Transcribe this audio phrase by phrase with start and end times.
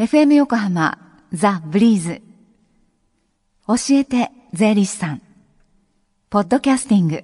[0.00, 0.96] FM 横浜
[1.34, 2.22] ザ・ブリーズ。
[3.68, 5.20] 教えて税理士さん。
[6.30, 7.22] ポッドキャスティング。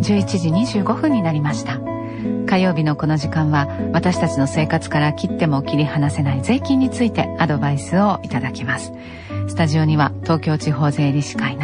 [0.38, 1.80] 時25分になりました。
[2.46, 8.92] 火曜日のこの時間は私たちの生活から切っても切り離せない税金についてアドバイスをいただきます。
[9.48, 11.63] スタジオには東京地方税理士会の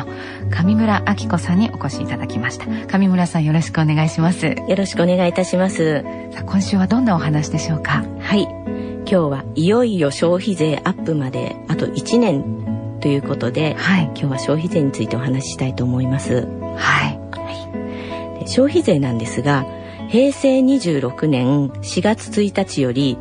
[0.50, 2.66] 上村明子さんにお越しいただきました。
[2.87, 4.46] 上村さんよろしくお願いします。
[4.46, 6.02] よろしくお願いいたします。
[6.32, 8.05] さあ今週はどんなお話でしょうか？
[8.20, 8.43] はい。
[8.43, 16.34] 今日はいよいよ消費税アップまであと1年ということで、はい、今日は消費税についてお話ししたいと思います。
[16.34, 19.66] はい、はい、消費税なんですが
[20.10, 23.16] 平成26年4月1日より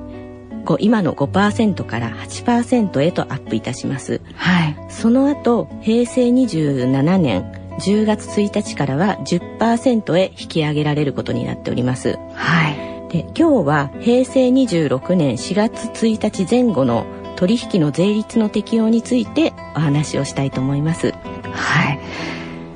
[0.79, 4.21] 今の5%から8%へとアップいたします。
[4.35, 4.77] はい。
[4.89, 12.17] その後、平成27年10月1日からは10%へ引き上げられることになっております。
[12.33, 12.75] はい。
[13.11, 21.13] で、今日は平成26年4月1日前後の取引の税率の適用についてお話をしたいと思います。
[21.43, 21.97] はい。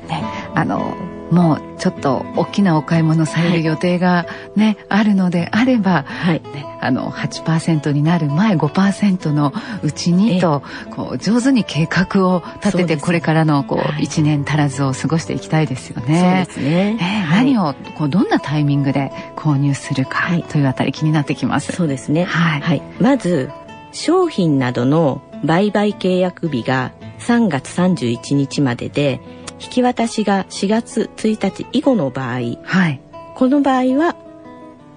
[0.08, 0.24] ね、
[0.56, 0.96] あの
[1.32, 6.42] もうちょっと大きなお買い物される予定がね、はい、あるのであれば、はい。
[6.42, 16.46] ね、あの8%になる前5%のうちにとこう上手に計画を立ててこれからのこう1年足らずを過ごしていきたいですよね。
[16.48, 21.72] そうですね、えー、何をこうどんなタイミングで購入するかというあたり気になってきます。
[21.72, 23.50] そうですね、はい、はい、まず
[23.92, 29.22] 商品などの売買契約日が3月31日までで
[29.64, 32.34] 引き渡しが4月1日以後の場合、
[32.64, 33.02] はい、
[33.36, 34.18] この場合は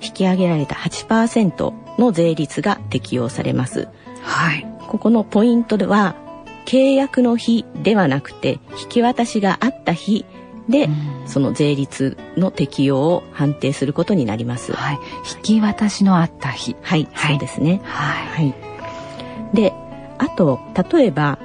[0.03, 3.89] 引き上げられた8%の税率が適用されます。
[4.23, 6.17] はい、ここのポイントでは
[6.67, 10.27] 契約の日ではなくて引き渡しがあった日
[10.69, 10.89] で、
[11.27, 14.73] その税率の適用を判定することになります。
[14.73, 14.99] はい、
[15.37, 16.75] 引き渡しのあった日。
[16.83, 17.81] はい、はい、そうですね。
[17.85, 18.47] はい。
[18.47, 18.53] は
[19.53, 19.73] い、で、
[20.19, 20.59] あと
[20.93, 21.39] 例えば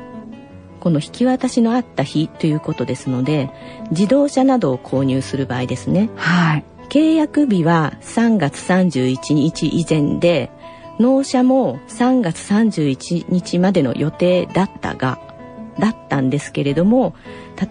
[0.81, 3.51] この引き渡しのあった日ということですので
[3.91, 10.51] 自動車などを購入する場合ですね、はい、契約日は3月31日以前で
[10.99, 15.19] 納車も3月31日までの予定だったが
[15.79, 17.15] だったんですけれども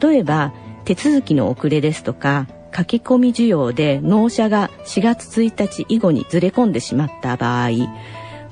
[0.00, 0.54] 例えば
[0.84, 7.70] 手続きの遅れですとか書き込み需要で納車が4月1日以後にずれ込んでしまった場合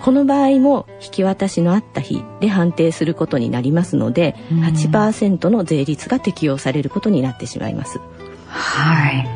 [0.00, 8.00] この場合も引き渡しのあった日で判定することになりますので、うん、8%の税率が適用されることになってしまいます。
[8.48, 9.28] はい。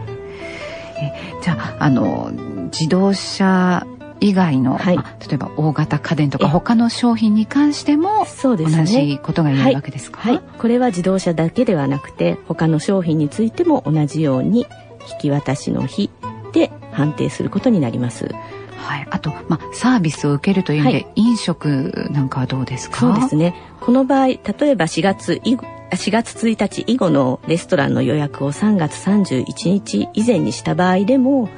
[1.01, 1.13] え
[1.43, 2.31] じゃああの
[2.73, 3.87] 自動車
[4.21, 5.03] 以外の、はい、例
[5.35, 14.67] えば大型家電とか他の商品に関してもそうです、ね、同じことが言えるわけですか、はい、はい、これは自動車だけではなくて他の商品についても同じように
[15.13, 16.09] 引き渡しの日
[16.53, 18.33] で判定することになります。
[18.83, 22.99] はい、あと、まあ、サービスを受けるという意味で、はい、飲食なんかはどうですか？
[22.99, 24.43] そうですねこの場合例え
[24.77, 31.49] ば4月以4月1日以後のレストランの予約を3月31日以前にした場合でも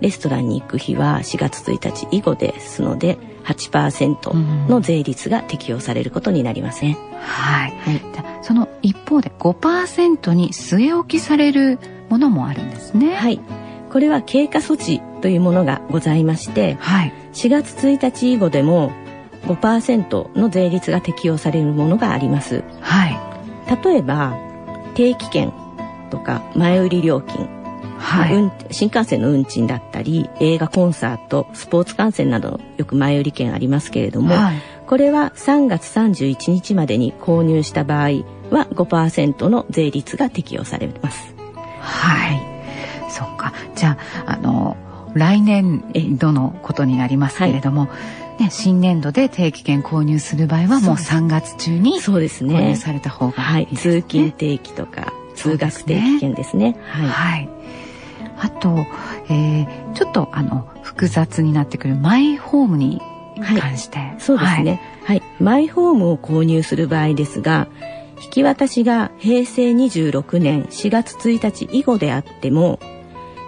[0.00, 6.94] レストランに行く日は4月1日以後ですので8%の税率が適用されることになりません。
[6.94, 7.70] はい。
[7.70, 11.78] はい、じゃその一方で5%に据え置きされる
[12.08, 13.14] ものもあるんですね。
[13.14, 13.40] はい。
[13.92, 18.92] これは経過措置というものがございまして、はい、4月1日以後でも
[19.44, 22.62] 5%の税率が適用されるものがあります。
[22.82, 23.18] はい、
[23.82, 24.36] 例えば
[24.92, 25.50] 定期券
[26.10, 27.48] とか前売り料金、
[27.96, 38.08] はい、新幹線の運賃だったり映画コンサートスポーツ観戦などよく前売り券ありますけれども、はい、これは3月31日までに購入した場合
[38.50, 41.34] は5%の税率が適用されます。
[41.80, 43.10] はい。
[43.10, 43.54] そっか。
[43.74, 43.96] じゃ
[44.26, 44.76] ああの
[45.14, 45.82] 来年
[46.18, 47.88] 度のことになりますけれども、は
[48.40, 53.62] い、ね、新年度で定期券購入する場合はもう3月中に購入された方がい。
[53.62, 53.94] いですね。
[53.94, 56.76] はい、通勤定期とか通学定期券ですね。
[56.90, 57.48] はい、はい、
[58.38, 58.86] あと、
[59.28, 63.00] えー、ちょっとあの複雑になってくるマイホームに
[63.36, 67.68] 関して、はい、そうですね、はい、マイホームを購入する場合ですが
[68.22, 72.78] 引き渡しが平成26年4月1日以後であっても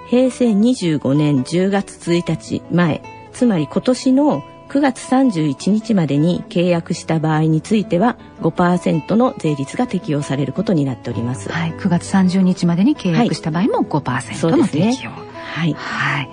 [0.08, 11.50] 平成25年10月1日前つまり今年の9月31日までに契約した場合については5%の税率が適用されることになっております。
[11.50, 15.10] はい、9月30日までに契約した場合も5%の適用。
[15.10, 16.30] はい、はい。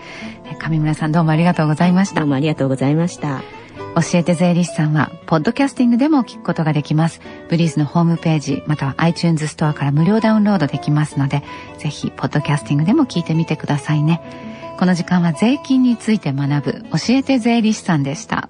[0.59, 2.19] 上村さんどうもありがとうございました。
[2.19, 3.41] どうもありがとうございました。
[3.95, 7.21] 教えて税理士さんは、ポッドキャスティングでも聞くことができます。
[7.49, 11.43] ブリーズのホームページ、または iTunes ストアから無料ダウンロードできますので、
[11.77, 14.19] ぜひ、ポッドキャスティングでも聞いてみてくださいね。
[14.77, 18.49] この時間は税金について学ぶ、教えて税理士さんでした。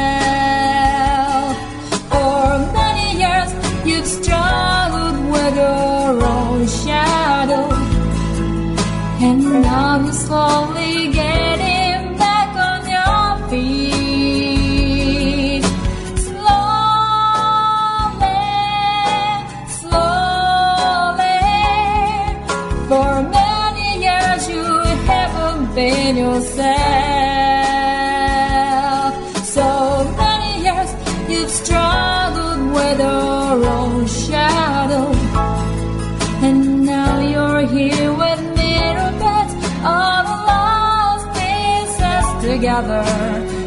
[37.71, 43.60] Here with mirror beds, all the lost pieces together.